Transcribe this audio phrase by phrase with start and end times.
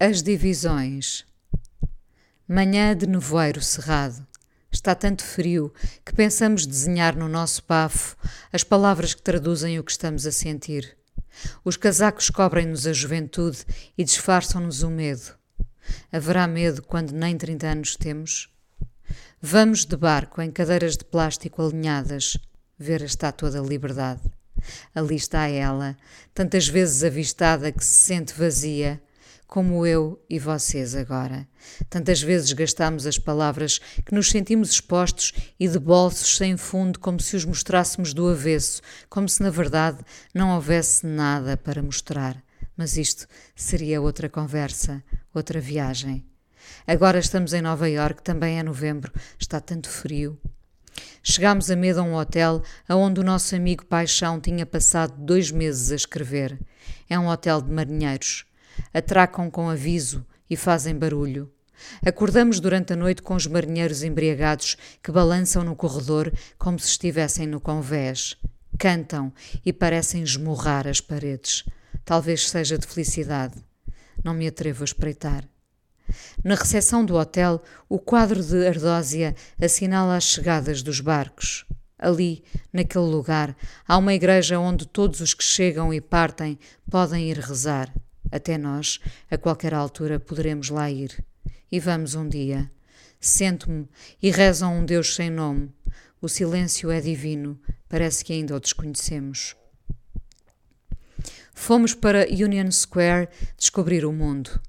[0.00, 1.24] As divisões.
[2.48, 4.26] Manhã de nevoeiro cerrado.
[4.70, 5.72] Está tanto frio
[6.04, 8.16] que pensamos desenhar no nosso bafo
[8.52, 10.96] as palavras que traduzem o que estamos a sentir.
[11.64, 13.64] Os casacos cobrem-nos a juventude
[13.96, 15.32] e disfarçam-nos o medo.
[16.10, 18.52] Haverá medo quando nem 30 anos temos?
[19.40, 22.36] Vamos de barco em cadeiras de plástico alinhadas
[22.76, 24.22] ver a estátua da liberdade.
[24.92, 25.96] Ali está ela,
[26.34, 29.00] tantas vezes avistada que se sente vazia,
[29.46, 31.46] como eu e vocês agora.
[31.88, 37.20] Tantas vezes gastamos as palavras que nos sentimos expostos e de bolsos sem fundo, como
[37.20, 39.98] se os mostrássemos do avesso, como se na verdade
[40.34, 42.42] não houvesse nada para mostrar.
[42.76, 45.02] Mas isto seria outra conversa,
[45.32, 46.24] outra viagem.
[46.86, 50.38] Agora estamos em Nova York, também é novembro, está tanto frio.
[51.22, 55.90] Chegámos a medo a um hotel aonde o nosso amigo Paixão tinha passado dois meses
[55.90, 56.58] a escrever.
[57.08, 58.44] É um hotel de marinheiros.
[58.92, 61.50] Atracam com aviso e fazem barulho.
[62.04, 67.46] Acordamos durante a noite com os marinheiros embriagados que balançam no corredor como se estivessem
[67.46, 68.36] no convés.
[68.78, 69.32] Cantam
[69.64, 71.64] e parecem esmurrar as paredes.
[72.04, 73.56] Talvez seja de felicidade.
[74.22, 75.48] Não me atrevo a espreitar.
[76.44, 81.64] Na recepção do hotel, o quadro de Ardósia assinala as chegadas dos barcos.
[81.98, 86.58] Ali, naquele lugar, há uma igreja onde todos os que chegam e partem
[86.90, 87.92] podem ir rezar.
[88.34, 88.98] Até nós,
[89.30, 91.24] a qualquer altura, poderemos lá ir.
[91.70, 92.68] E vamos um dia.
[93.20, 93.88] Sento-me
[94.20, 95.72] e rezo a um Deus sem nome.
[96.20, 97.56] O silêncio é divino,
[97.88, 99.54] parece que ainda o desconhecemos.
[101.54, 104.60] Fomos para Union Square descobrir o mundo.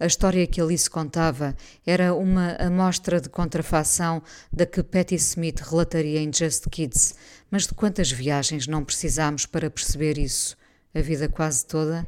[0.00, 1.56] A história que Alice contava
[1.86, 4.20] era uma amostra de contrafação
[4.52, 7.14] da que Patti Smith relataria em Just Kids,
[7.48, 10.56] mas de quantas viagens não precisámos para perceber isso?
[10.92, 12.04] A vida quase toda?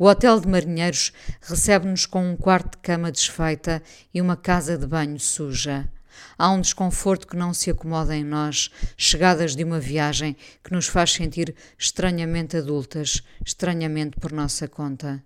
[0.00, 1.12] O hotel de marinheiros
[1.42, 3.82] recebe-nos com um quarto de cama desfeita
[4.14, 5.92] e uma casa de banho suja.
[6.38, 10.86] Há um desconforto que não se acomoda em nós, chegadas de uma viagem que nos
[10.86, 15.22] faz sentir estranhamente adultas, estranhamente por nossa conta.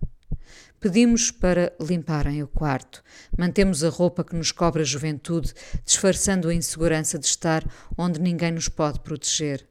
[0.80, 3.00] Pedimos para limparem o quarto.
[3.38, 5.54] Mantemos a roupa que nos cobre a juventude,
[5.84, 7.64] disfarçando a insegurança de estar
[7.96, 9.68] onde ninguém nos pode proteger.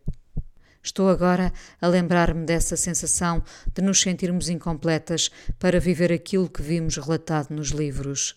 [0.83, 3.41] Estou agora a lembrar-me dessa sensação
[3.73, 8.35] de nos sentirmos incompletas para viver aquilo que vimos relatado nos livros.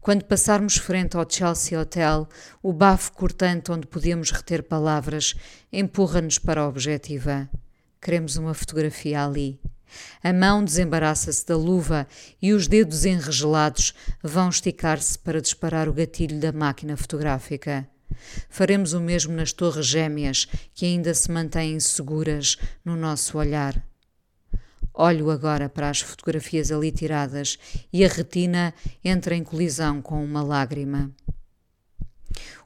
[0.00, 2.26] Quando passarmos frente ao Chelsea Hotel,
[2.62, 5.34] o bafo cortante onde podíamos reter palavras
[5.70, 7.48] empurra-nos para a objetiva.
[8.00, 9.60] Queremos uma fotografia ali.
[10.22, 12.06] A mão desembaraça-se da luva
[12.40, 17.86] e os dedos enregelados vão esticar-se para disparar o gatilho da máquina fotográfica.
[18.48, 23.84] Faremos o mesmo nas torres gêmeas que ainda se mantêm seguras no nosso olhar.
[24.92, 27.58] Olho agora para as fotografias ali tiradas
[27.92, 28.72] e a retina
[29.04, 31.14] entra em colisão com uma lágrima.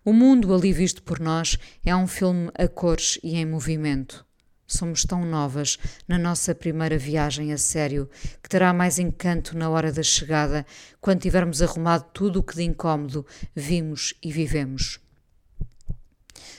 [0.05, 4.25] O mundo ali visto por nós é um filme a cores e em movimento.
[4.65, 5.77] Somos tão novas
[6.07, 8.09] na nossa primeira viagem a sério
[8.41, 10.65] que terá mais encanto na hora da chegada,
[11.01, 15.00] quando tivermos arrumado tudo o que de incómodo vimos e vivemos.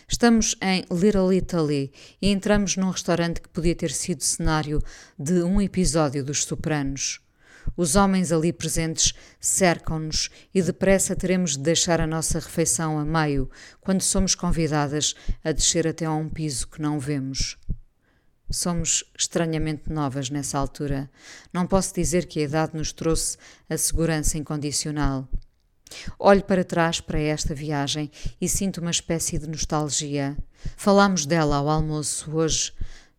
[0.08, 4.81] Estamos em Little Italy e entramos num restaurante que podia ter sido cenário
[5.18, 7.22] de um episódio dos Sopranos.
[7.78, 13.50] Os homens ali presentes cercam-nos e depressa teremos de deixar a nossa refeição a meio,
[13.80, 17.58] quando somos convidadas a descer até a um piso que não vemos.
[18.50, 21.09] Somos estranhamente novas nessa altura.
[21.53, 23.38] Não posso dizer que a idade nos trouxe
[23.69, 25.28] a segurança incondicional.
[26.18, 30.38] Olho para trás para esta viagem e sinto uma espécie de nostalgia.
[30.78, 32.74] Falámos dela ao almoço hoje,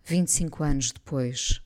[0.04, 1.60] 25 anos depois.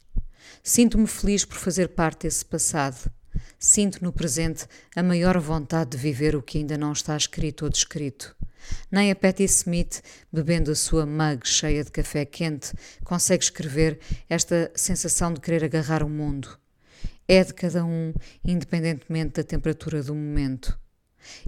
[0.63, 3.11] Sinto-me feliz por fazer parte desse passado.
[3.59, 7.71] Sinto no presente a maior vontade de viver o que ainda não está escrito ou
[7.71, 8.35] descrito.
[8.91, 10.03] Nem a Patti Smith,
[10.33, 12.73] bebendo a sua mug cheia de café quente,
[13.05, 13.99] consegue escrever
[14.29, 16.59] esta sensação de querer agarrar o mundo.
[17.29, 18.13] É de cada um,
[18.45, 20.79] independentemente da temperatura do momento.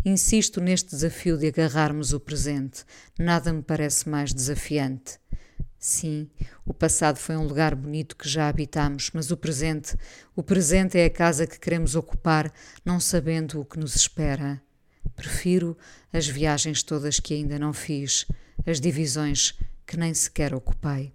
[0.05, 2.85] Insisto neste desafio de agarrarmos o presente.
[3.19, 5.19] Nada me parece mais desafiante.
[5.79, 6.29] Sim,
[6.67, 9.97] o passado foi um lugar bonito que já habitamos, mas o presente,
[10.35, 12.53] o presente é a casa que queremos ocupar,
[12.85, 14.61] não sabendo o que nos espera.
[15.15, 15.79] Prefiro
[16.13, 18.27] as viagens todas que ainda não fiz,
[18.67, 21.13] as divisões que nem sequer ocupei.